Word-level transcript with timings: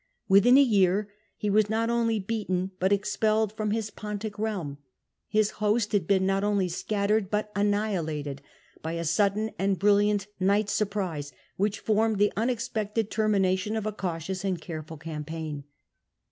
Within 0.27 0.57
a 0.57 0.63
year 0.63 1.13
he 1.37 1.47
was 1.51 1.69
not 1.69 1.91
only 1.91 2.17
beaten, 2.19 2.71
but 2.79 2.91
expelled 2.91 3.53
from 3.53 3.69
his 3.69 3.91
Pontic 3.91 4.39
realm; 4.39 4.79
his 5.27 5.51
host 5.61 5.91
had 5.91 6.07
been 6.07 6.25
not 6.25 6.43
only 6.43 6.67
scattered, 6.67 7.29
but 7.29 7.51
annihilated, 7.55 8.41
by 8.81 8.93
a 8.93 9.03
sudden 9.03 9.51
and 9.59 9.77
brilliant 9.77 10.25
night 10.39 10.71
surprise, 10.71 11.33
which 11.55 11.77
formed 11.81 12.17
the 12.17 12.33
unexpected 12.35 13.11
termination 13.11 13.75
of 13.75 13.85
a 13.85 13.91
cautious 13.91 14.43
and 14.43 14.59
careful 14.59 14.97
campaign. 14.97 15.65